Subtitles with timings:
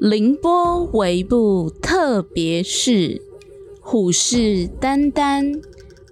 [0.00, 3.22] 凌波微步特别是，
[3.80, 5.62] 虎视眈眈，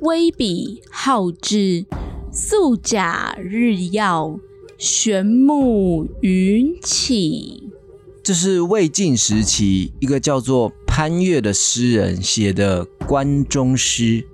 [0.00, 1.84] 威笔好志，
[2.32, 4.40] 素甲日耀，
[4.78, 7.68] 玄木云起。
[8.22, 14.26] 这是魏晋时期一个叫做潘岳的诗人写的关中诗，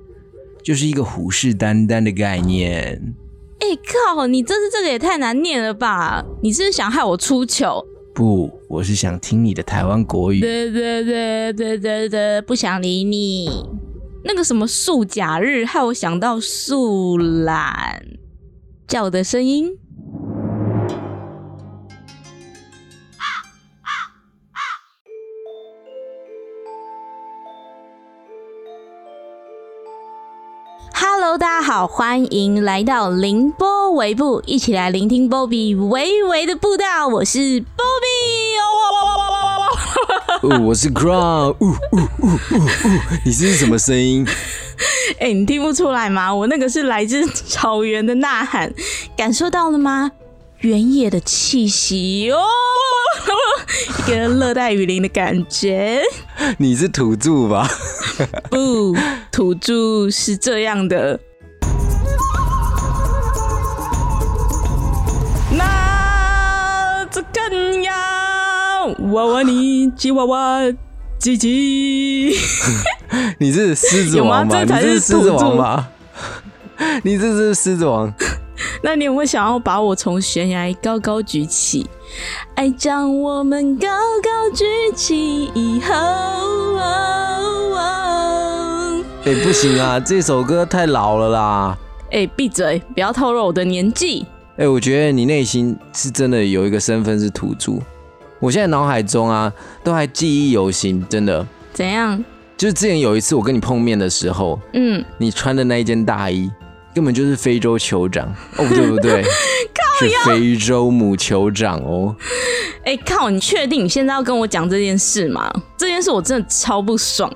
[0.63, 3.17] 就是一个虎视眈眈的概念。
[3.59, 4.29] 哎靠！
[4.29, 6.25] 你这次这个也太难念了吧？
[6.41, 7.85] 你是不是想害我出糗？
[8.15, 10.41] 不，我是想听你的台湾国语。
[10.41, 13.49] 对对对对对对，不想理你。
[14.25, 18.05] 那个什么素假日，害我想到素懒
[18.87, 19.79] 叫的声音。
[31.81, 37.09] 好，欢迎来到凌波微步，一起来聆听 Bobby 微微的步道。
[37.09, 38.61] 我是 Bobby，
[40.43, 42.61] 哦，我是 Crown，呜呜呜呜呜，
[43.25, 44.29] 你这是什么声音？
[45.21, 46.35] 哎，你听不出来吗？
[46.35, 48.71] 我那个是来自草原的呐喊，
[49.17, 50.13] 感受到了吗？
[50.59, 52.43] 原野的气息哦，
[54.07, 56.03] 一个热带雨林的感觉。
[56.61, 57.67] 你是土著吧？
[58.51, 58.95] 不，
[59.33, 61.19] 土著是这样的。
[69.11, 70.61] 娃娃你吉娃娃
[71.19, 72.33] 吉吉。
[73.39, 74.63] 你是狮子王吗？
[74.63, 75.89] 你是狮子王吗？
[77.03, 78.13] 你这是狮子王。
[78.83, 81.87] 那你有没有想要把我从悬崖高高举起？
[82.55, 83.89] 爱将我们高
[84.23, 85.95] 高举起以后，
[89.25, 91.79] 哎，不行啊，这首歌太老了啦！
[92.11, 94.27] 哎，闭嘴，不要透露我的年纪。
[94.57, 97.79] 哎，我觉得你内心是真的有一个身份是土著，
[98.41, 99.53] 我现在脑海中啊
[99.85, 101.47] 都还记忆犹新，真的。
[101.73, 102.25] 怎样？
[102.57, 106.51] 就是之前有一次我跟你碰面的时候，嗯，你穿的那一件大衣。
[106.93, 109.23] 根本就是非洲酋长哦，不对不对，
[110.01, 112.15] 是非洲母酋长哦。
[112.85, 113.31] 哎靠！
[113.31, 115.49] 你确定你现在要跟我讲这件事吗？
[115.77, 117.33] 这件事我真的超不爽。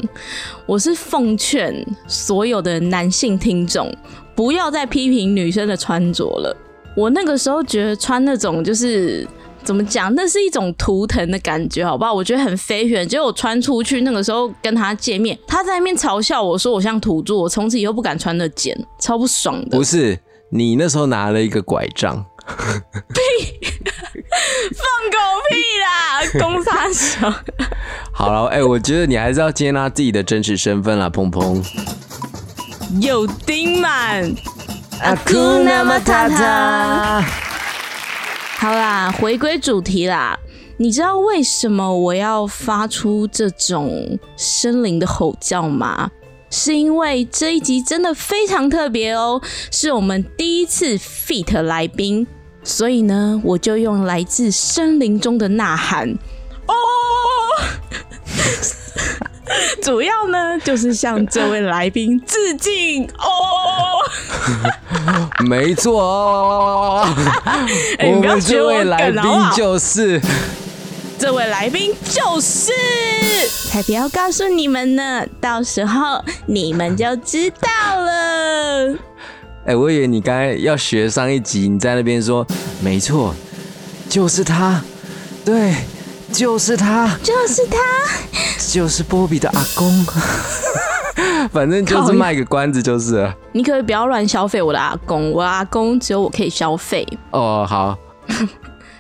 [0.67, 1.73] 我是奉劝
[2.09, 3.97] 所有的男性听众，
[4.35, 6.57] 不要再批评女生的穿着了。
[6.97, 9.27] 我那个时候觉得穿那种就是。
[9.65, 10.15] 怎么讲？
[10.15, 12.13] 那是一种图腾的感觉，好不好？
[12.13, 13.09] 我觉得很飞旋。
[13.09, 19.77] 结果我穿出去，那个时候跟他见面，他在那边嘲笑我说我像土著，我从此以后不敢穿那件，超不爽的。
[19.77, 20.19] 不是
[20.51, 22.25] 你那时候拿了一个拐杖，
[23.09, 23.21] 屁，
[24.73, 25.19] 放狗
[25.51, 27.33] 屁啦，公杀手。
[28.13, 31.65] 好了，哎，我觉得你还是要接纳自己的真实身份啦，鹏鹏。
[33.01, 34.31] 有丁满，
[35.01, 37.25] 阿库那么塔塔。
[38.65, 40.39] 好啦，回归主题啦。
[40.79, 46.11] 你知道为什么我要发出这种森林的吼叫吗？
[46.49, 49.39] 是因为这一集真的非常特别哦，
[49.71, 52.27] 是我们第一次 feat 来宾，
[52.63, 56.09] 所以呢，我就用来自森林中的呐喊
[56.67, 56.75] 哦。
[59.85, 64.01] 主要呢，就是向这位来宾致敬哦。
[65.47, 67.07] 没错，
[67.99, 69.23] 我们这位来宾
[69.57, 70.21] 就是
[71.19, 72.73] 这位来宾就是，
[73.69, 78.95] 才不要告诉你们呢，到时候你们就知道了。
[79.67, 82.47] 哎，我以为你刚才要学上一集，你在那边说，
[82.81, 83.35] 没错，
[84.09, 84.83] 就是他，
[85.45, 85.75] 对。
[86.33, 87.79] 就是他，就是他，
[88.73, 90.05] 就是波比的阿公。
[91.53, 93.35] 反正就是卖个关子，就是了。
[93.53, 97.07] 你可以不要乱消费我的阿公，我阿公只有我可以消费。
[97.31, 97.99] 哦，好。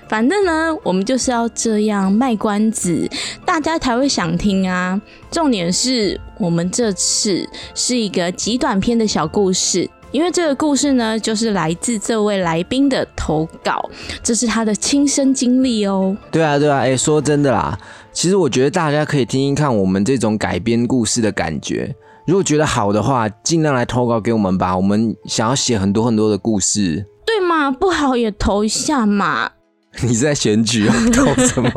[0.06, 3.08] 反正呢，我们就是要这样卖关子，
[3.44, 5.00] 大家才会想听啊。
[5.30, 9.88] 重点是我们这次是一个极短篇的小故事。
[10.12, 13.91] 因为这个故事呢，就是来自这位来宾的投稿，
[14.22, 16.16] 这是他的亲身经历哦。
[16.30, 17.77] 对啊，对啊，哎，说真的啦，
[18.12, 21.92] 其实我觉得大家可以听听看我们这种改编故事的感觉。
[22.26, 24.76] 如果觉得好的话，尽量来投稿给我们吧。
[24.76, 27.71] 我们想要写很多很多的故事，对嘛？
[27.71, 29.50] 不好也投一下嘛。
[30.03, 30.94] 你在选举啊？
[31.12, 31.71] 投什么？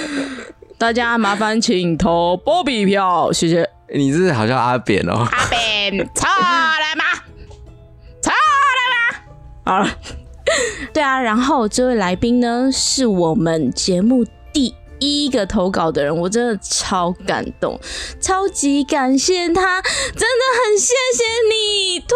[0.78, 3.68] 大家麻烦请投波比票，谢谢。
[3.94, 5.26] 你这是好像阿扁哦。
[5.32, 7.04] 阿扁， 错了吗？
[9.64, 9.88] 好了，
[10.92, 17.78] 对啊，然后这位来宾呢，是我们节目第一个投稿的人，我真的超感动，
[18.20, 22.14] 超级感谢他，真的很谢谢你，兔。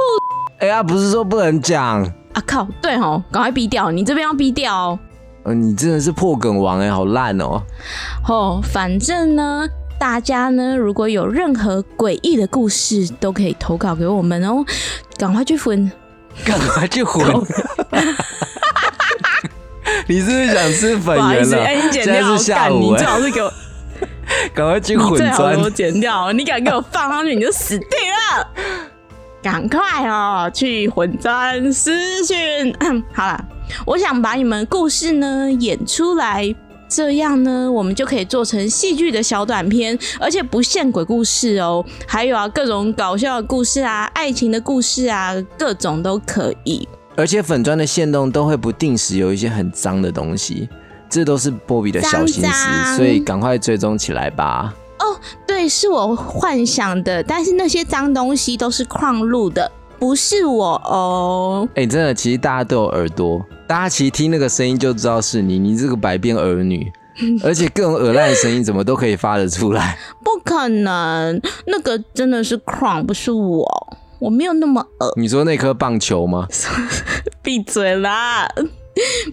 [0.59, 2.03] 哎呀，不是说不能讲
[2.33, 2.43] 啊？
[2.47, 4.99] 靠，对哦，赶快逼掉，你这边要逼掉哦。
[5.45, 7.61] 呃，你真的是破梗王哎，好烂哦。
[8.29, 9.67] 哦，反正呢，
[9.99, 14.65] 大家呢如果有任何诡异的故事，都可以投稿给我们哦。
[15.17, 15.91] 赶快去混，
[16.45, 17.27] 赶快去混。
[20.09, 21.91] 你是不是想吃粉圆了？
[21.93, 23.53] 现在是下午，你最好是给我
[24.55, 26.33] 赶快去混砖，我剪掉。
[26.33, 28.47] 你敢给我放上去，你就死定了。
[29.43, 32.75] 赶快哦，去混砖私讯。
[33.13, 33.45] 好了，
[33.87, 36.55] 我想把你们故事呢演出来，
[36.89, 46.89] 这样呢我们就可以做成戏剧的小短片，而且不限鬼故事哦，还有啊各种搞笑的故事啊、爱情的故事啊，各种都可以。
[47.17, 50.69] 而且粉砖的线洞都会不定时有一些很脏的东西，
[51.09, 54.75] 这都是波比的小心思，所以赶快追踪起来吧。
[54.99, 55.17] 哦，
[55.47, 61.69] 对，是我幻想的，但是那些脏东西都是矿路的，不是我哦。
[61.75, 66.91] 哎，真的，其实大家都有耳朵，大家其实听那个声音就知道是你，你这个百变儿女，
[67.45, 69.99] 而且各种耳烂的声音怎么都可以发得出来？
[70.25, 75.13] 不可能，那个真的是矿，不是我，我没有那么恶。
[75.17, 76.47] 你说那颗棒球吗？
[77.43, 78.47] 闭嘴啦！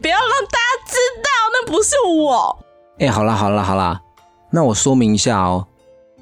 [0.01, 2.57] 不要让大家知道那不是我。
[2.97, 4.01] 哎，好啦好啦好啦。
[4.51, 5.67] 那我说明一下哦，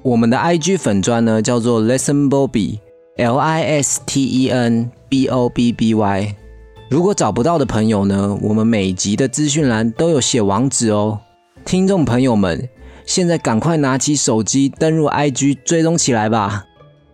[0.02, 6.36] 我们的 IG 粉砖呢叫做 Listen Bobby，L I S T E N B O B B Y。
[6.90, 11.20] 如果找不到的朋友呢，我们每集的资讯栏都有写网址哦。
[11.64, 12.68] 听众朋友们，
[13.06, 16.66] 现在赶快拿起手机登入 IG 追踪起来吧。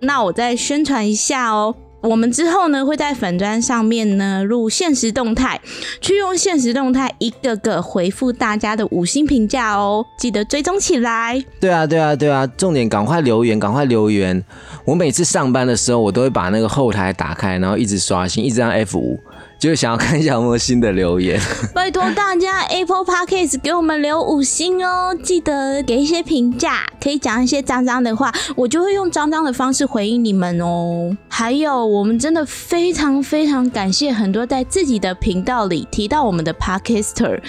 [0.04, 1.74] 那我再宣传一下哦。
[2.02, 5.58] 我们之后呢，会在粉砖上面呢录现实动态，
[6.02, 11.42] 去用现实动态一个个回复大家的五星评价哦，记得追踪起来。
[11.58, 14.44] 对啊，对啊，对啊，重点赶快留言，赶快留言。
[14.84, 19.18] 我每次上班的时候，我都会把那个后台打开，然后一直刷新，一直按 F 五。
[19.64, 21.40] 就是想要看一下有没有新的留言，
[21.75, 31.16] 拜托大家 Apple Podcast 给我们留五星哦，记得给一些评价，可以讲一些脏脏的话，我就会用脏脏的方式回应你们哦。
[31.28, 37.40] 还有，我们真的非常非常感谢很多在自己的频道里提到我们的 Podcaster，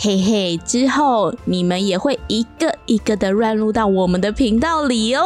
[0.00, 5.22] 嘿嘿，之后你们也会一个一个的乱入到我们的频道里哦，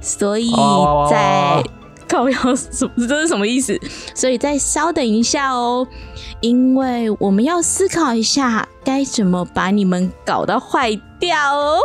[0.00, 0.50] 所以
[1.08, 1.62] 在。
[2.08, 3.06] 靠要什么？
[3.08, 3.78] 这是什么意思？
[4.14, 5.86] 所以再稍等一下哦，
[6.40, 11.78] 因为我们要思考一下该怎么把你们搞到坏掉哦。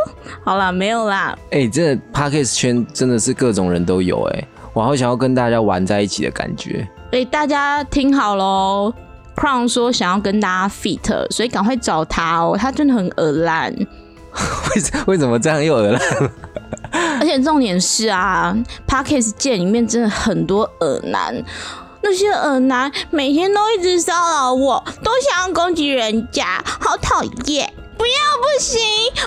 [0.43, 1.37] 好啦，没有啦。
[1.51, 6.87] 哎，这 p a c k e s 圈真的是各种人都有哎，我好想要跟大家玩在一起的感觉。
[7.11, 8.93] 哎，大家听好喽
[9.35, 13.73] ，Crown 说想要跟大家 fit，所以赶快找他哦，他真的很恶烂。
[14.75, 16.01] 为为什么这样又恶烂？
[17.19, 18.55] 而且重点是啊
[18.87, 21.43] ，Parkes 界里面真的很多耳男，
[22.01, 27.73] 那些耳男每天都一直骚扰我，都想要攻击人家，好讨厌！
[27.97, 28.79] 不要不行，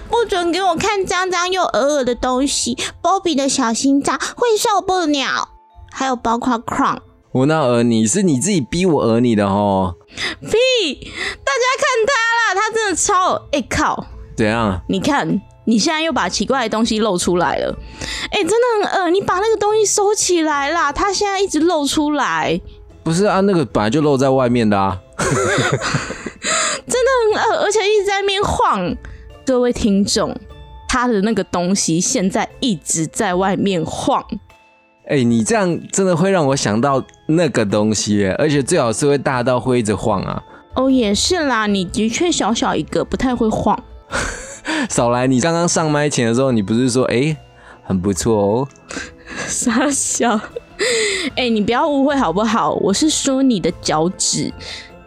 [0.09, 5.51] 不准给我看脏脏又恶恶的东西，Bobby 的小心脏会受不了。
[5.93, 7.01] 还有包括 Crown，
[7.33, 9.97] 我那耳你是你自己逼我耳你的哦。
[10.41, 11.11] 屁！
[11.45, 14.07] 大家看他啦，他真的超哎靠！
[14.35, 14.81] 怎样？
[14.89, 15.43] 你看。
[15.65, 17.73] 你现在又把奇怪的东西露出来了，
[18.31, 19.11] 哎，真的很恶！
[19.11, 22.61] 你把那个东西收起来啦，它现在一直露出来。
[23.05, 24.99] 不是啊，那个本来就露在外面的啊。
[25.19, 28.95] 真的很恶，而且一直在那边晃。
[29.47, 30.37] 各位听众，
[30.89, 34.25] 他的那个东西现在一直在外面晃。
[35.09, 40.43] 哎，你这样真的会让我想到那个东西，而且最好是会大到会一直晃啊。
[40.75, 43.81] 哦，也是啦，你的确小小一个，不太会晃。
[44.91, 45.27] 少来！
[45.27, 47.37] 你刚刚上麦前的时候，你不是说哎，
[47.85, 48.69] 很不错哦？
[49.47, 50.39] 傻笑！
[51.37, 52.73] 哎，你不要误会好不好？
[52.75, 54.53] 我是说你的脚趾，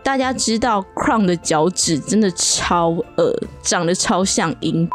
[0.04, 4.88] 大家知道 Crown 的脚趾真的超恶，长得超像鹰。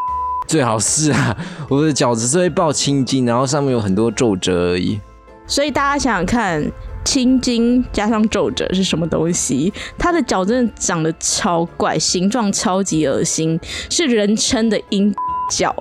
[0.49, 1.37] 最好是啊，
[1.69, 5.01] 我的脚趾是会爆青筋，然后上面有很多皱褶而已。
[5.47, 6.71] 所以大家想想看。
[7.05, 9.73] 青筋加上皱褶是什么东西？
[9.99, 15.13] 它的脚真的长得超怪，形状超级恶心，是人称的鹰
[15.51, 15.75] 脚。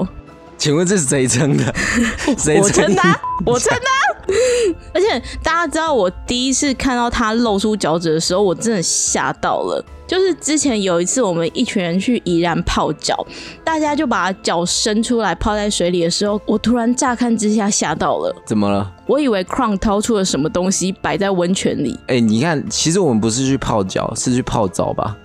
[0.60, 1.74] 请问这是谁称的？
[2.38, 3.02] 谁称的，
[3.46, 3.86] 我称的。
[4.94, 9.84] 而且大家知道，我第一次看到他露出脚趾的时候，我真的吓到了。
[10.06, 13.16] 就是之前有一次，我们一群人去宜兰泡脚，
[13.64, 18.36] 大家就把脚伸出来泡在水里的时候，我突然乍看之下吓到了。
[18.46, 18.92] 怎么了？
[19.08, 21.98] 我以为 Crown 掏出了什么东西摆在温泉里。
[22.08, 25.16] 哎，你看，其实我们不是去泡脚，是去泡澡吧？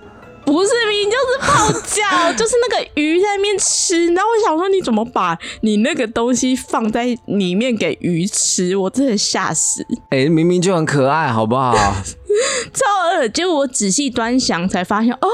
[0.55, 4.07] 不是，明就是泡脚，就是那个鱼在那边吃。
[4.13, 8.73] 然后我想说，你怎么把你那个东西放在里面给鱼吃？
[8.77, 9.85] 我真的吓死！
[10.11, 11.73] 哎，明明就很可爱，好不好？
[12.73, 12.85] 超
[13.19, 13.27] 恶！
[13.27, 15.27] 结果我仔细端详才发现，哦，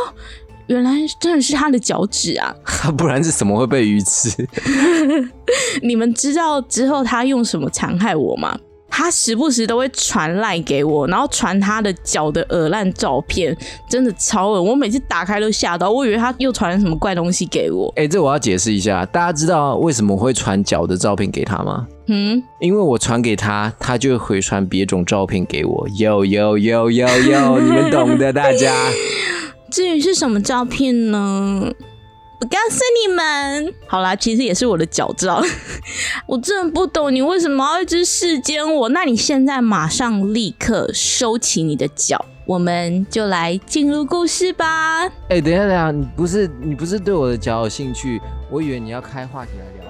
[0.65, 2.55] 原来真的是他的脚趾啊！
[2.97, 4.47] 不然是什么会被鱼吃？
[5.83, 8.57] 你们知道之后他用什么残害我吗？
[8.91, 13.55] 他时不时都会传赖给我，然后传他的脚的耳烂照片，
[13.89, 17.91] 真的超恶我每次打开都吓到，我以为他又传了什么怪东西给我。
[17.95, 21.87] 哎，这我要解释一下，大家知道为什么会传脚的照片给他吗？
[22.07, 25.87] 嗯，因为我传给他，他就会回传别种照片给我。
[25.97, 28.75] 有有有有有，你们懂的，大家。
[29.71, 31.71] 至于是什么照片呢？
[32.41, 35.39] 我告诉你们，好啦，其实也是我的脚照。
[36.25, 38.89] 我真的不懂你为什么要一直视奸我。
[38.89, 45.01] 那你现在马上立刻收起你的脚，我们就来进入故事吧。
[45.29, 48.19] 哎，等一下，等一下，你不是你不是对我的脚有兴趣？
[48.49, 49.85] 我以为你要开话题来聊。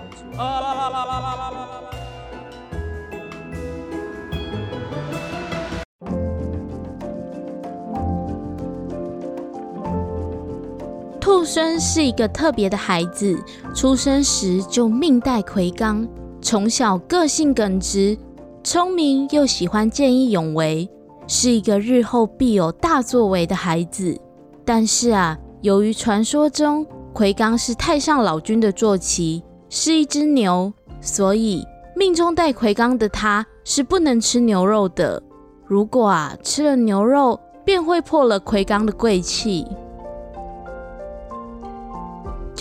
[11.31, 11.41] 啊啦啦啦啦啦啦啦！
[11.41, 13.41] 兔孙是一个特别的孩子，
[13.73, 16.05] 出生时就命带魁罡，
[16.41, 18.17] 从小个性耿直，
[18.65, 20.89] 聪明又喜欢见义勇为，
[21.27, 24.19] 是一个日后必有大作为的孩子。
[24.65, 35.23] 但是啊，由于传说中魁罡是太上老君的坐骑，是一只牛，所以命中带魁罡的他是不能吃牛肉的。
[35.65, 39.65] 如果啊吃了牛肉，便会破了魁罡的贵气。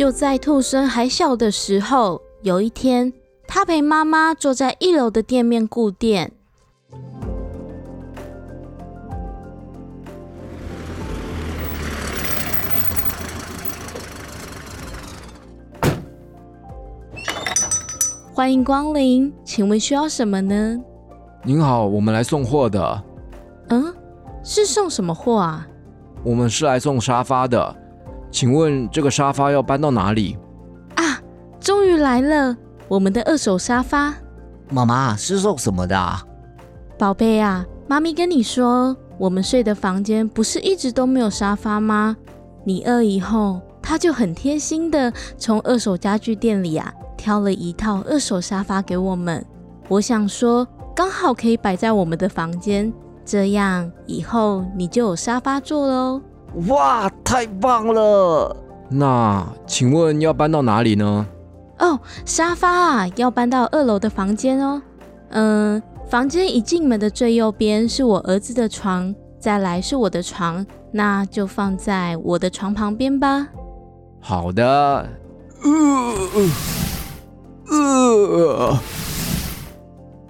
[0.01, 3.13] 就在兔生还小的时候，有一天，
[3.47, 6.33] 他陪妈妈坐在一楼的店面顾店。
[18.33, 20.81] 欢迎光临，请问需要什么呢？
[21.45, 23.03] 您好，我们来送货的。
[23.69, 23.95] 嗯，
[24.43, 25.69] 是送什么货啊？
[26.25, 27.77] 我们是来送沙发的。
[28.31, 30.39] 请问这个沙发要搬到哪里？
[30.95, 31.21] 啊，
[31.59, 32.57] 终于来了，
[32.89, 34.15] 我们的二手沙发。
[34.71, 35.97] 妈妈是送什么的？
[36.99, 42.17] 宝贝啊，妈咪跟你说，我们睡的房间不是一直都没有沙发吗？
[42.65, 49.45] 你饿以后，他就很贴心的从二手家具店里啊挑了一套二手沙发给我们。
[49.89, 52.93] 我想说，刚好可以摆在我们的房间，
[53.25, 56.21] 这样以后你就有沙发坐喽。
[56.67, 58.57] 哇，太棒了！
[58.89, 61.27] 那请问要搬到哪里呢？
[61.79, 64.83] 哦，沙发啊，要搬到二楼的房间哦。
[65.31, 73.47] 嗯，房间一进门的最右边是我儿子的床，再来是我的床，那就放在我的床旁边吧。
[74.21, 75.09] 好的。
[75.63, 75.71] 呃
[77.71, 78.79] 呃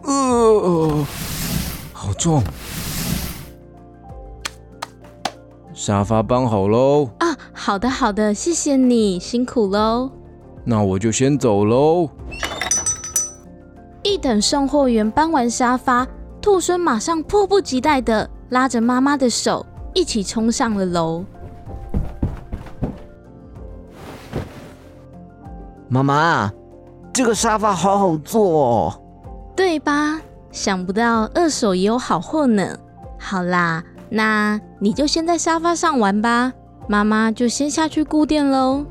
[0.04, 1.06] 呃，
[1.92, 2.42] 好重。
[5.82, 7.08] 沙发搬好喽！
[7.20, 10.10] 啊，好的好的，谢谢你，辛苦喽。
[10.62, 12.06] 那我就先走喽。
[14.02, 16.06] 一等送货员搬完沙发，
[16.42, 21.24] 兔孙马上迫不及待的拉着妈妈的手，一起冲上了楼。
[25.88, 26.52] 妈妈，
[27.10, 29.02] 这个沙发好好坐哦，
[29.56, 30.20] 对吧？
[30.52, 32.76] 想不到二手也有好货呢。
[33.18, 33.82] 好啦。
[34.10, 36.52] 那你就先在沙发上玩吧，
[36.88, 38.84] 妈妈就先下去顾店喽。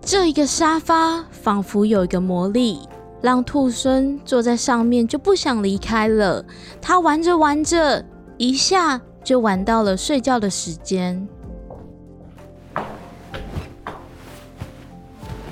[0.00, 2.88] 这一个沙发仿佛有一个魔力，
[3.20, 6.44] 让兔孙坐在上面就不想离开了。
[6.80, 8.04] 他玩着玩着，
[8.36, 11.26] 一下就玩到了睡觉的时间。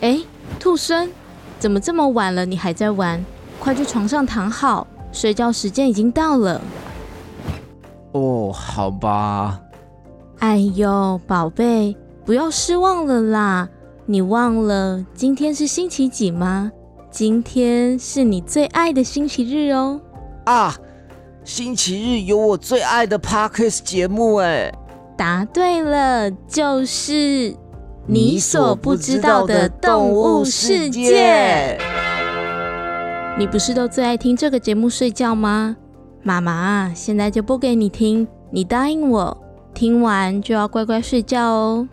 [0.01, 0.21] 哎，
[0.61, 1.11] 兔孙，
[1.59, 3.25] 怎么这么晚了，你还在玩？
[3.59, 4.87] 快去床上躺好。
[5.15, 6.61] 睡觉时间已经到了。
[8.13, 9.61] 哦，好吧。
[10.41, 13.69] 哎呦，宝贝，不要失望了啦！
[14.07, 16.71] 你忘了今天是星期几吗？
[17.11, 20.01] 今天是你最爱的星期日哦。
[20.47, 20.77] 啊，
[21.45, 24.71] 星期日有我最爱的 Parkes 节目哎。
[25.17, 27.55] 答对了，就是
[28.07, 31.79] 你所不知道的动物世界。
[33.37, 35.77] 你不是都最爱听这个节目睡觉吗？
[36.23, 39.37] 妈妈现在就播给你听，你答应我，
[39.75, 41.89] 听完就要乖乖睡觉哦。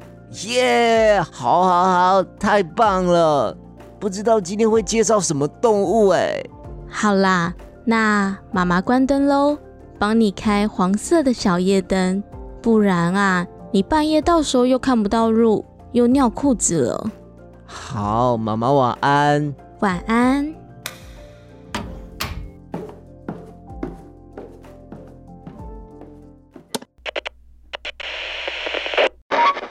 [0.45, 3.57] 耶，好，好，好，太棒了！
[3.99, 6.43] 不知道今天会介绍什么动物哎。
[6.87, 7.51] 好啦，
[7.85, 9.57] 那妈妈关灯喽，
[9.97, 12.23] 帮你开黄色的小夜灯，
[12.61, 17.09] 不然啊，你半夜到时候又看不到路，又尿裤子了。
[17.65, 19.55] 好，妈妈晚安。
[19.79, 20.60] 晚安。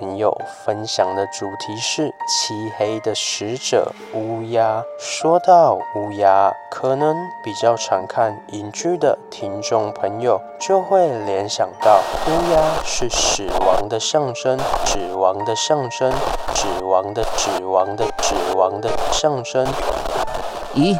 [0.00, 4.82] 朋友分享的主题是漆黑的使者乌鸦。
[4.98, 7.14] 说到乌鸦，可能
[7.44, 16.10] 比较常看影剧的听众朋友就会联想到乌鸦是死亡的象征，死亡的象征，
[16.54, 19.66] 死亡的死亡的死亡的象征。
[20.74, 20.98] 咦，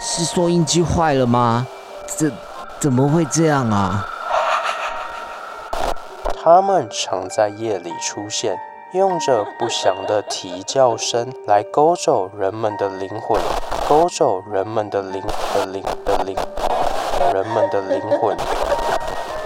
[0.00, 1.64] 是收音机坏了吗？
[2.18, 2.28] 这。
[2.80, 4.08] 怎么会这样啊？
[6.42, 8.56] 它们常在夜里出现，
[8.94, 13.38] 用着不祥的啼叫声来勾走人们的灵魂，
[13.86, 15.22] 勾走人们的灵
[15.54, 16.34] 的灵的灵，
[17.34, 18.34] 人们的灵魂。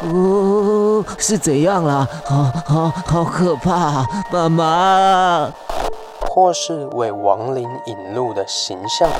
[0.02, 2.06] 哦，是怎样啦？
[2.24, 5.52] 好好好可怕，妈妈！
[6.30, 9.10] 或是为亡灵引路的形象。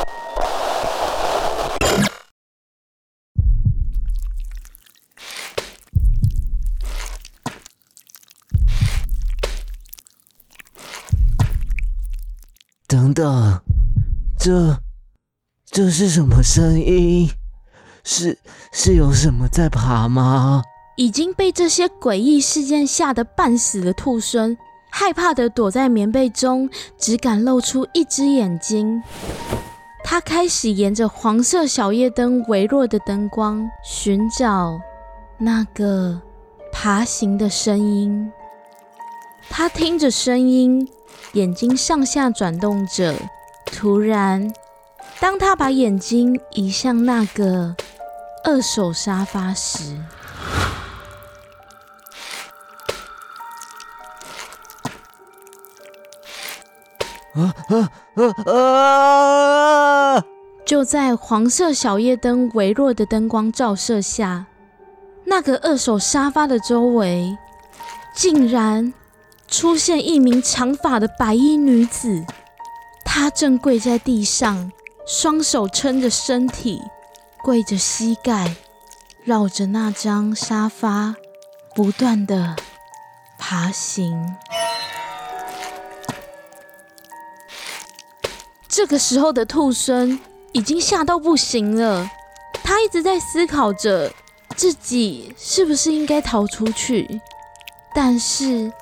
[12.86, 13.60] 等等，
[14.44, 14.78] 这
[15.70, 17.30] 这是什么声音？
[18.02, 18.38] 是
[18.72, 20.62] 是有什么在爬吗？
[20.98, 24.54] 已经被这些诡异事件吓得半死的兔孙，
[24.90, 29.02] 害怕的躲在棉被中，只敢露出一只眼睛。
[30.04, 34.78] 他开始沿着黄色小夜灯微弱的灯光，寻找
[35.38, 36.20] 那个
[36.70, 38.30] 爬行的声音。
[39.48, 40.86] 他听着声音。
[41.32, 43.12] 眼睛上下转动着，
[43.66, 44.52] 突然，
[45.20, 47.74] 当他把眼睛移向那个
[48.44, 49.98] 二手沙发时，
[57.34, 57.90] 啊啊
[60.16, 60.24] 啊！
[60.64, 64.46] 就在黄色小夜灯微弱的灯光照射下，
[65.24, 67.36] 那个二手沙发的周围
[68.14, 68.94] 竟然……
[69.46, 72.24] 出现一名长发的白衣女子，
[73.16, 74.72] 他正跪在地上，
[75.06, 76.82] 双手撑着身体，
[77.44, 78.56] 跪着膝盖，
[79.22, 81.14] 绕着那张沙发
[81.76, 82.56] 不断的
[83.38, 84.34] 爬行。
[88.68, 90.18] 这个时候的兔孙
[90.50, 92.10] 已经吓到不行了，
[92.64, 94.12] 他一直在思考着
[94.56, 97.20] 自己是不是应该逃出去，
[97.94, 98.72] 但是。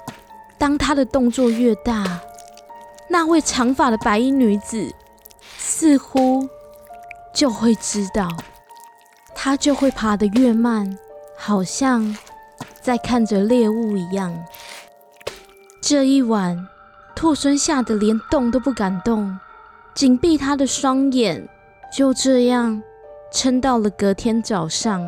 [0.57, 2.21] 当他的动作越大，
[3.13, 4.91] 那位长发的白衣女子
[5.59, 6.49] 似乎
[7.35, 8.27] 就会知道，
[9.35, 10.97] 她就会爬得越慢，
[11.37, 12.17] 好像
[12.81, 14.35] 在看着猎物一样。
[15.83, 16.67] 这一晚，
[17.15, 19.39] 兔孙吓得连动都不敢动，
[19.95, 21.47] 紧闭他的双眼，
[21.95, 22.83] 就这样
[23.31, 25.07] 撑到了隔天早上。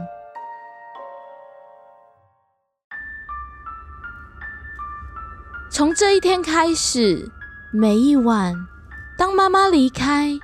[5.70, 7.32] 从这一天开始，
[7.76, 8.68] 每一晚，
[9.18, 10.38] 当妈妈离开，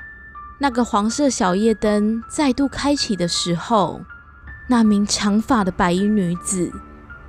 [0.58, 4.00] 那个黄色小夜灯再度开启的时候，
[4.66, 6.72] 那名长发的白衣女子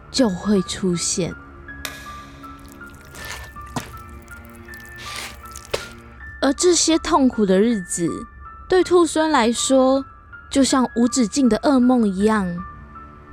[0.10, 1.36] 就会出现。
[6.42, 8.10] 而这些痛苦的日子，
[8.68, 10.04] 对兔孙来说，
[10.50, 12.52] 就像无止境的噩梦一样，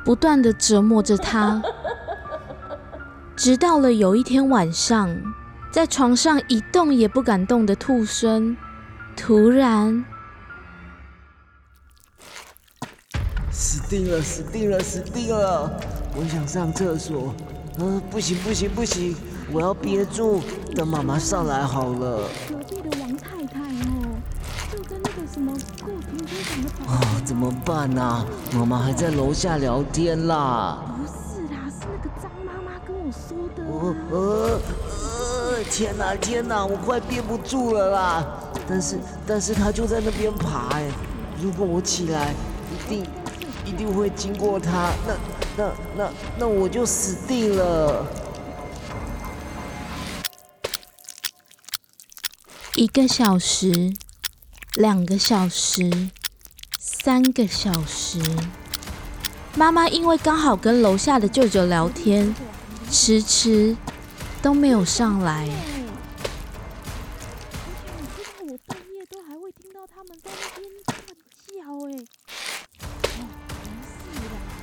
[0.05, 1.63] 不断的折磨着他。
[3.35, 5.17] 直到了有一天晚上，
[5.71, 8.57] 在床上一动也不敢动的兔孙，
[9.15, 10.05] 突然
[13.51, 14.21] 死定了！
[14.23, 14.81] 死定了！
[14.81, 15.71] 死定了！
[16.17, 17.35] 我想上厕所，
[17.79, 19.15] 嗯，不行不行不行，
[19.53, 20.43] 我要憋住，
[20.75, 22.29] 等妈妈上来好了。
[22.49, 24.19] 隔壁的王太太哦，
[24.73, 25.53] 就跟那个什么
[25.85, 28.25] 过平均场的啊，怎么办啊？
[28.55, 30.83] 妈妈还在楼下聊天啦。
[33.71, 34.61] 呃呃呃！
[35.71, 38.27] 天哪天哪，我快憋不住了啦！
[38.69, 40.91] 但是但是他就在那边爬哎，
[41.41, 42.35] 如果我起来，
[42.73, 43.07] 一定
[43.65, 45.15] 一定会经过他，那
[45.57, 48.05] 那那那我就死定了。
[52.75, 53.93] 一个小时，
[54.75, 56.11] 两个小时，
[56.79, 58.21] 三个小时，
[59.55, 62.35] 妈妈因为刚好跟楼下的舅舅聊天。
[62.91, 63.77] 迟迟
[64.49, 65.45] 都没有上来。
[65.45, 65.53] 你
[68.17, 70.73] 知道我半夜都还会听到他们在那边
[71.45, 71.53] 叫
[71.87, 71.93] 哎。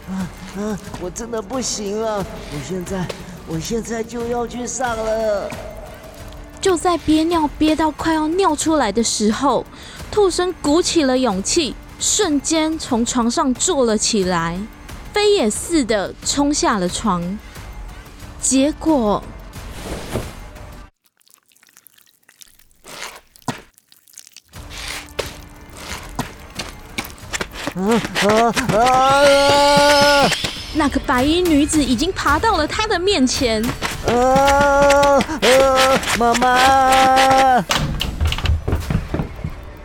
[0.10, 0.12] 啊
[0.58, 0.80] 啊！
[1.00, 3.08] 我真的不行了，我现在
[3.48, 5.52] 我现在就要去上了。
[6.60, 9.63] 就在憋尿憋到快要尿出来的时候，
[10.10, 14.60] 兔神鼓起了勇气，瞬间从床上坐了起来，
[15.13, 17.38] 飞也似的冲下了床。
[18.41, 19.24] 结果，
[27.75, 30.29] 啊啊啊！
[30.75, 33.61] 那个白衣女子已经爬到了他的面前。
[34.07, 34.13] 啊
[35.19, 35.21] 啊！
[36.17, 37.65] 妈妈！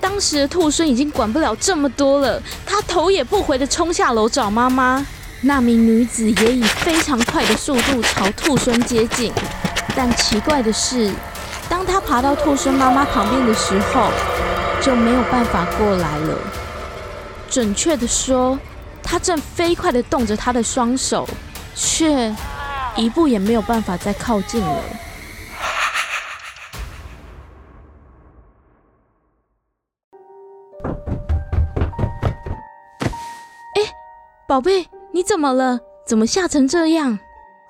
[0.00, 5.05] 当时的兔孙已经管不了这么多了，他头也不回的冲下楼找妈妈。
[5.42, 9.33] 那名女子也以非常快的速度朝兔孙接近，
[9.96, 11.11] 但奇怪的是，
[11.68, 14.12] 当他爬到兔孙妈妈旁边的时候，
[14.81, 16.38] 就没有办法过来了。
[17.51, 18.57] 准确的说，
[19.03, 21.29] 他正飞快的动着他的双手，
[21.75, 22.33] 却
[22.97, 24.83] 一步也没有办法再靠近了。
[33.75, 33.83] 哎，
[34.47, 35.81] 宝贝，你怎么了？
[36.07, 37.19] 怎么吓成这样？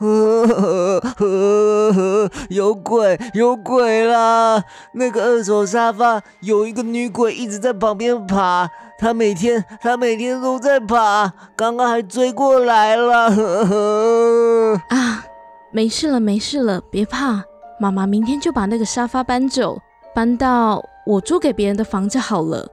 [0.00, 4.64] 呵呵呵有鬼，有鬼啦！
[4.94, 8.66] 那个二手沙发有一个女鬼一直在旁边爬，
[8.98, 13.30] 她每天她每天都在爬，刚刚还追过来了。
[13.30, 15.26] 呵呵啊，
[15.70, 17.44] 没事了，没事了，别怕，
[17.78, 19.78] 妈妈明天就把那个沙发搬走，
[20.14, 22.66] 搬到我租给别人的房子好了。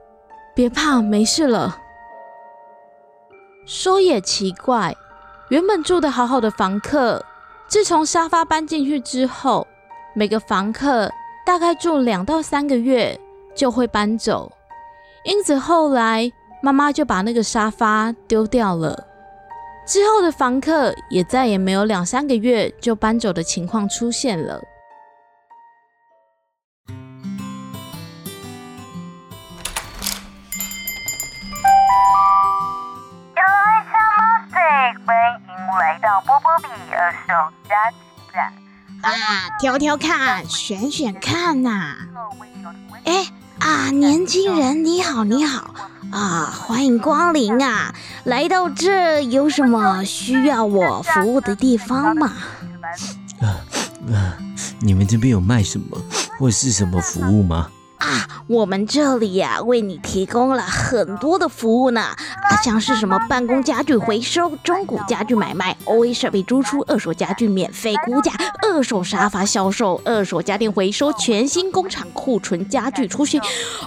[0.54, 1.76] 别怕，没事了。
[3.66, 4.96] 说也奇怪。
[5.50, 7.24] 原本住的好好的房客，
[7.68, 9.66] 自从沙发搬进去之后，
[10.14, 11.10] 每个房客
[11.46, 13.18] 大概住两到三个月
[13.54, 14.52] 就会搬走，
[15.24, 16.30] 因此后来
[16.62, 19.06] 妈妈就把那个沙发丢掉了。
[19.86, 24.60] 之后的房客也再也没有两三个月就搬走的情况出现了。
[36.26, 37.96] 波波比二手家具
[38.34, 38.52] 展
[39.02, 39.12] 啊，
[39.60, 41.96] 挑挑看，选选看呐！
[43.04, 43.28] 哎
[43.60, 45.74] 啊，年轻人你好你好
[46.10, 47.94] 啊，欢迎光临啊！
[48.24, 52.32] 来到这有什么需要我服务的地方吗？
[53.40, 53.46] 啊
[54.12, 54.36] 啊，
[54.80, 55.96] 你们这边有卖什么
[56.38, 57.70] 或是什么服务吗？
[57.98, 62.16] 啊，我们这里呀，为你提供了很多的服务呢，啊，
[62.62, 68.32] 像是什么办公家具回收、中古家具买卖、OA 设备租出、二手家具免费估价、
[68.62, 73.40] 二手沙发销售、二手家电回收、全新工厂库存家具出去，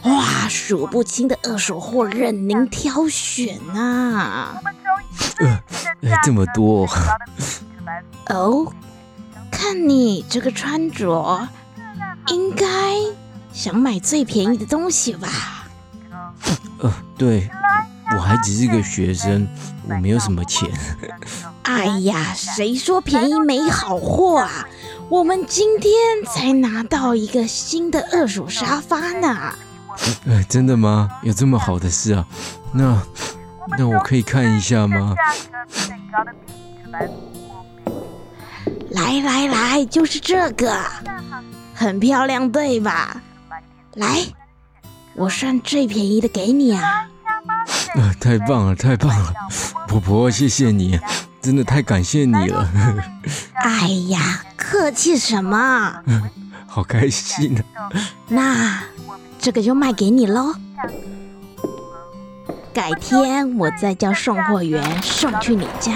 [0.04, 4.56] 哇，数不清的二手货任您挑选呐。
[5.40, 5.64] 呃，
[6.24, 6.86] 这么多
[8.28, 8.72] 哦，
[9.50, 11.48] 看你这个穿着，
[12.28, 12.68] 应该。
[13.54, 15.28] 想买最便宜的东西吧？
[16.80, 17.50] 呃，对，
[18.16, 19.48] 我还只是个学生，
[19.88, 20.70] 我没有什么钱。
[21.64, 24.68] 哎呀，谁说便宜没好货啊？
[25.10, 25.94] 我们今天
[26.26, 29.54] 才拿到一个新的二手沙发呢。
[30.26, 31.10] 呃，真的吗？
[31.22, 32.26] 有这么好的事啊？
[32.74, 33.02] 那
[33.78, 35.14] 那我可以看一下吗？
[38.90, 40.74] 来来来，就是这个，
[41.76, 43.22] 很漂亮，对吧？
[43.96, 44.26] 来，
[45.16, 47.10] 我算最便宜的给你啊！
[47.96, 49.34] 啊，太棒了，太棒了，
[49.88, 51.00] 婆婆，谢谢你，
[51.42, 52.70] 真的太感谢你了。
[53.64, 56.02] 哎呀，客气什么？
[56.68, 57.64] 好开心啊！
[58.30, 58.84] 那
[59.38, 60.56] 这个就卖给你喽，
[62.74, 65.92] 改天我再叫送货员送去你家。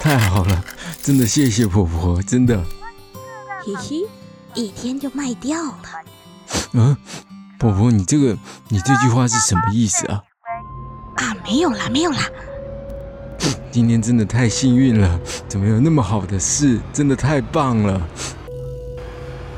[0.00, 0.64] 太好了，
[1.00, 2.60] 真的谢谢婆婆，真的。
[3.64, 4.08] 嘿嘿，
[4.54, 5.82] 一天就卖掉了。
[6.72, 6.96] 嗯，
[7.58, 8.36] 婆婆，你这个，
[8.68, 10.22] 你这句话是什么意思啊？
[11.16, 12.18] 啊，没有啦，没有啦。
[13.70, 16.78] 今天真的太幸运了，怎么有那么好的事？
[16.92, 18.00] 真的太棒了。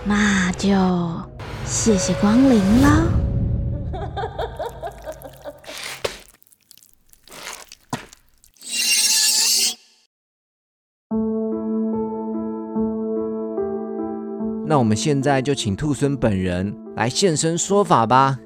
[0.05, 0.69] 那就
[1.67, 3.03] 谢谢光临啦。
[14.69, 18.37] 那我们现在就请兔孙本人来现身说法吧。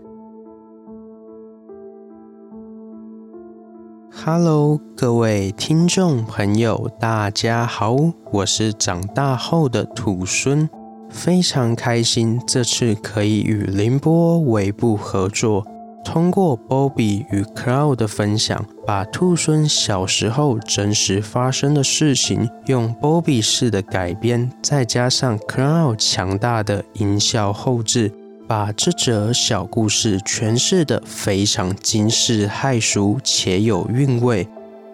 [4.13, 7.97] Hello，各位听众朋友，大家好，
[8.33, 10.69] 我是长大后的兔孙，
[11.09, 15.67] 非常开心这次可以与凌波尾部合作，
[16.05, 28.13] 通过 Bobby 与 Cloud 的分享，把兔孙小时候真实发生的事情，用 Bobby 式的改编，再加上 Cloud 强大的音效后置，
[28.49, 34.49] 把这则小故事诠释的非常惊世骇俗且有韵味。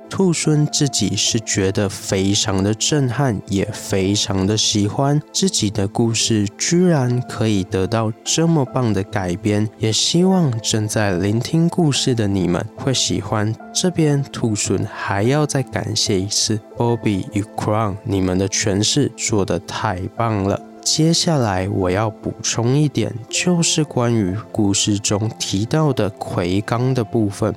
[0.09, 13.55] 兔孙自己是觉得非常的震撼，也非常的喜欢自己的故事，居然可以得到这么棒的改编，也希望正在聆听故事的你们会喜欢。
[13.75, 20.61] 这边兔孙还要再感谢一次 Bobby 与 Crown，你们的诠释做得太棒了。
[20.83, 27.53] 接下来我要补充一点，就是关于故事中提到的魁罡的部分。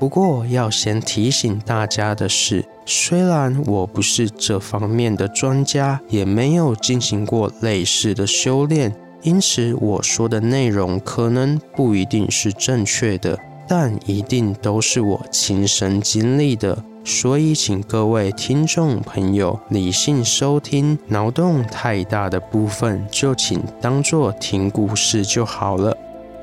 [0.00, 25.94] 不过要先提醒大家的是，虽然我不是这方面的专家，也没有进行过类似的修炼，因此我说的内容可能不一定是正确的，但一定都是我亲身经历的，所以请各位听众朋友理性收听，脑洞太大的部分就请当做听故事就好了。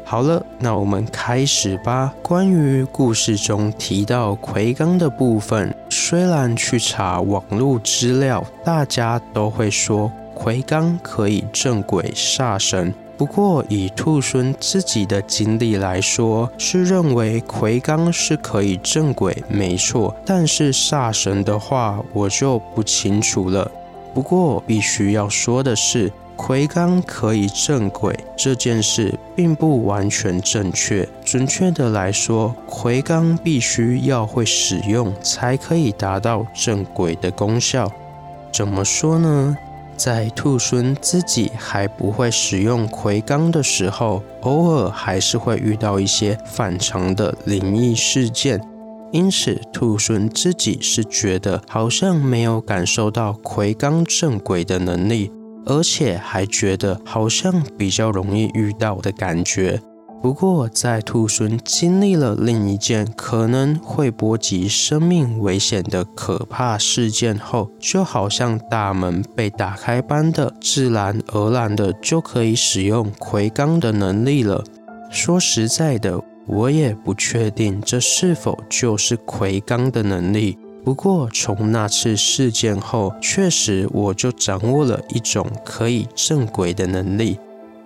[0.09, 2.13] 好了，那我们开始吧。
[2.21, 12.93] 关于故事中提到魁罡的部分，虽然去查网络资料，大家都会说魁罡可以镇鬼煞神。
[13.17, 20.15] 不过以兔孙自己的经历来说，是认为魁罡是可以镇鬼，没错。
[20.25, 23.69] 但是煞神的话，我就不清楚了。
[24.13, 26.09] 不过必须要说的是。
[26.37, 31.05] 魁罡可以镇鬼这件事并不完全正确。
[31.25, 37.91] 准确的来说，魁罡必须要会使用，才可以达到镇鬼的功效。
[38.53, 39.57] 怎么说呢？
[39.97, 48.61] 在兔孙自己还不会使用魁罡的时候，偶尔还是会遇到一些反常的灵异事件。
[49.11, 55.31] 因此，兔孙自己是觉得好像没有感受到魁罡镇鬼的能力。
[55.67, 59.79] 而且还觉得好像比较容易遇到的感觉。
[60.19, 74.63] 不过，在兔孙经历了另一件可能会波及生命危险的可怕事件后，就好像大门被打开般的，自然而然的就可以使用魁罡的能力了。
[75.11, 80.57] 说实在的，我也不确定这是否就是魁罡的能力。
[80.87, 87.37] 不过，从那次事件后，确实我就掌握了一种可以镇鬼的能力。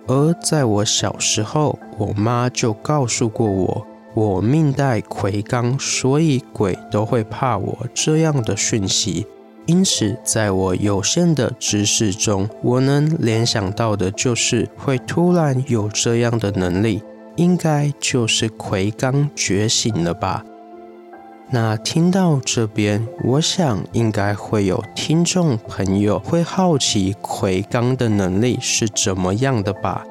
[0.05, 9.25] 而在我小时候，我妈就告诉过我，我命带魁罡，所以鬼都会怕我这样的讯息。
[9.65, 17.01] 因此，在我有限的知识中，我能联想到的就是会突然有这样的能力，
[17.35, 20.45] 应该就是魁罡觉醒了吧。
[21.53, 30.05] 那听到这边，我想应该会有听众朋友会好奇魁罡的能力是怎么样的吧？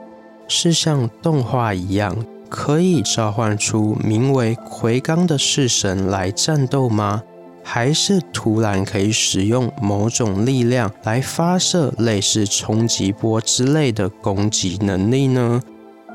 [0.48, 2.14] 是像动画一样
[2.50, 7.22] 可以召唤出名为魁罡的式神来战斗吗？
[7.62, 15.62] 还是突然可以使用某种力量来发射类似冲击波之类的攻击能力呢？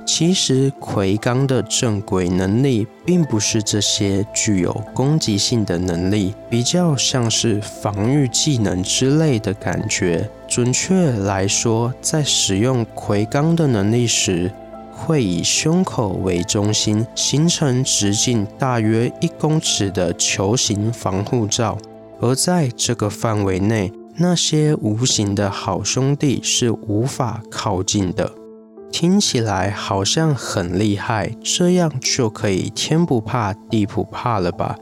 [0.06, 10.30] 其实魁罡的正轨能力并不是这些具有攻击性的能力，比较像是防御技能之类的感觉。
[10.48, 14.52] 准确来说，在使用魁罡的能力时，
[14.94, 21.78] 会以胸口为中心，形成直径大约一公尺的球形防护罩，
[22.22, 28.32] 而在这个范围内，那些无形的好兄弟是无法靠近的。
[28.92, 34.78] 听起来好像很厉害，这样就可以天不怕地不怕了吧？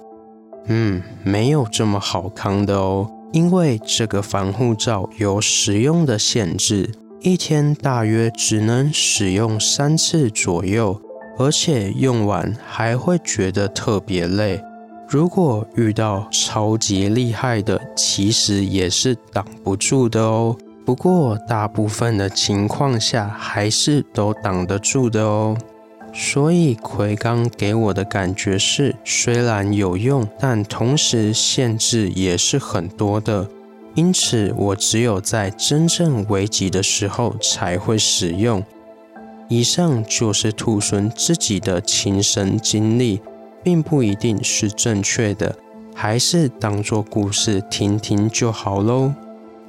[0.67, 11.01] 嗯，没有这么好康的哦，因为这个防护罩有使用的限制，一天大约只能使用三次左右，
[11.37, 14.61] 而且用完还会觉得特别累。
[15.09, 20.55] 如果遇到超级厉害的，其实也是挡不住的哦。
[20.85, 25.57] 不过，大部分的情况下还是都挡得住的哦。
[26.13, 33.47] 所以，魁罡给我的感觉是，虽然有用，但同时限制也是很多的。
[33.95, 38.63] 因此，我只有在真正危急的时候才会使用。
[39.49, 43.21] 以上就是兔孙自己的亲身经历，
[43.63, 45.55] 并不一定是正确的，
[45.95, 49.13] 还是当做故事听听就好喽。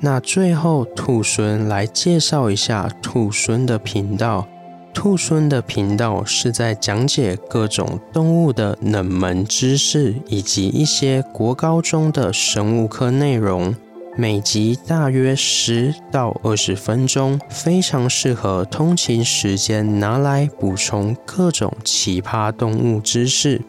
[0.05, 4.47] 那最后，兔孙来介绍一下兔孙的频道。
[4.93, 13.75] 兔孙的频道是在讲解各种动物的冷门知识，以及一些国高中的生物课内容。
[14.15, 23.63] 每集大约十到二十分钟，非常适合通勤时间拿来补充各种奇葩动物知识。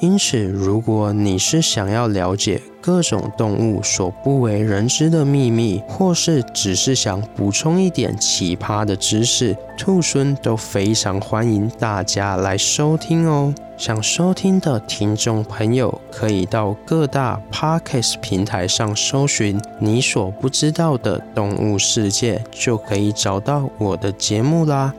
[0.00, 13.52] 因此，如果你是想要了解各种动物所不为人知的秘密，或是只是想补充一点奇葩的知识，兔孙都非常欢迎大家来收听哦。
[13.76, 24.94] 想收听的听众朋友，可以到各大 podcast 平台上搜寻你所不知道的动物世界，就可以找到我的节目啦。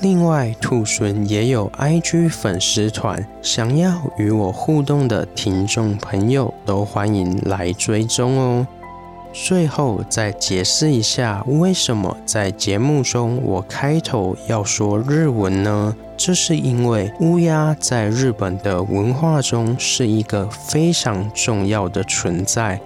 [0.00, 8.66] 另外，兔孙也有 IG 粉丝团，想要与我互动的听众朋友都欢迎来追踪哦。
[9.32, 15.96] 最后再解释一下，为什么在节目中我开头要说日文呢？
[16.16, 22.80] 这是因为乌鸦在日本的文化中是一个非常重要的存在。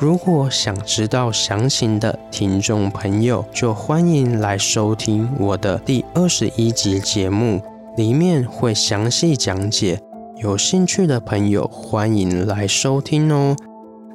[0.00, 7.60] 如果想知道详情的听众朋友，就欢迎来收听我的第二十一集节目，
[7.98, 10.00] 里面会详细讲解。
[10.38, 13.54] 有兴趣的朋友欢迎来收听哦。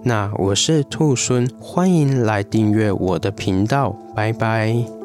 [0.02, 5.05] 那我是兔孙，欢迎来订阅我的频道，拜拜。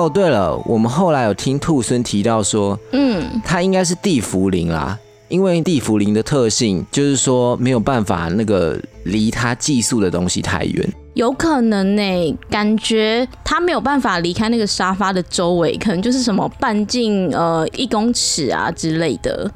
[0.00, 10.90] 哦，对了，我们后来有听兔孙提到说，嗯，他应该是地茯苓啦，因为地茯苓的特性就是说没有办法那个离他寄宿的东西太远。
[11.12, 19.50] 有可能呢、感觉他没有办法离开那个沙发的周围，可能就是什么半径呃一公尺啊之类的。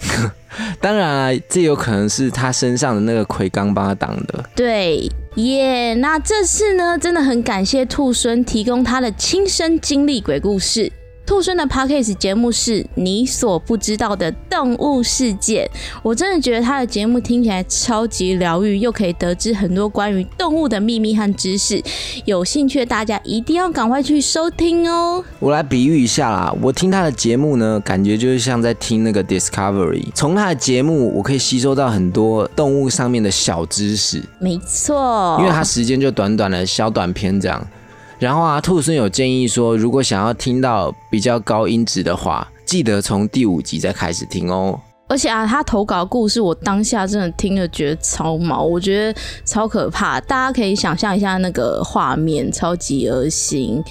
[0.80, 4.44] 当然啊，这有可能是他身上的那个魁刚帮他挡的。
[4.54, 10.90] 对耶那这次呢，真的很感谢兔孙提供他的亲身经历鬼故事。
[11.30, 15.70] 兔孙的 podcast 节目是你所不知道的动物世界，
[16.02, 21.80] 我真的觉得他的节目听起来超级疗愈，又可以得知很多关于动物的秘密和知识。
[22.24, 25.24] 有兴趣的大家一定要赶快去收听哦。
[25.38, 30.08] 我来比喻一下啦，我听他的节目呢，感觉就是像在听那个 Discovery。
[30.12, 37.64] 从他的节目，我可以吸收到很多动物上面的小知识，没错，因为他时间就短短的小短片这样。
[38.20, 44.78] 然后啊，兔孙有建议说，如果想要听到比较高音质的话，记得从第五集再开始听哦。
[45.08, 50.20] 而且啊，他投稿故事，我当下真的听了觉得超毛，我觉得超可怕。
[50.20, 53.82] 大家可以想象一下那个画面，超级恶心。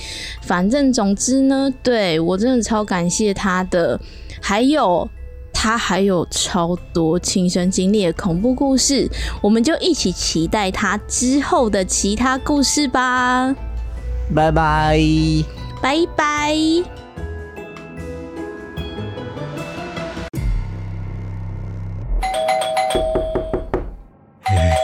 [0.43, 3.99] 反正总之呢，对我真的超感谢他的，
[4.39, 5.09] 还有
[5.51, 9.09] 他还有超多亲身经历的恐怖故事，
[9.41, 13.53] 我们就一起期待他之后的其他故事吧。
[14.35, 14.99] 拜拜。
[15.81, 16.55] 拜拜。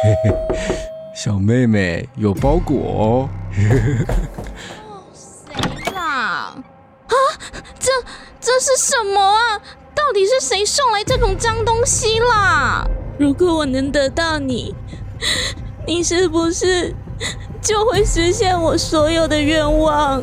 [1.16, 3.30] 小妹妹有包裹哦。
[5.14, 5.54] 谁
[5.94, 6.02] 啦？
[7.08, 7.14] 啊，
[7.80, 7.92] 这
[8.40, 9.60] 这是什么啊？
[9.96, 12.86] 到底是谁送来这种脏东西啦？
[13.18, 14.76] 如果我能得到你，
[15.88, 16.94] 你是不是
[17.62, 20.22] 就会实现我所有的愿望？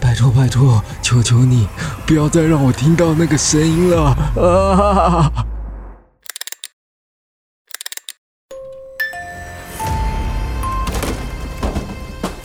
[0.00, 1.68] 拜托拜托，求求你，
[2.06, 5.30] 不要再让我听到那个声音了啊！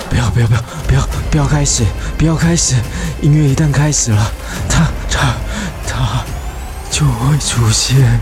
[0.09, 1.83] 不要不要不要不要不要开始，
[2.17, 2.75] 不要开始！
[3.21, 4.31] 音乐一旦开始了，
[4.67, 5.35] 它它
[5.85, 6.25] 它
[6.89, 8.19] 就会出现。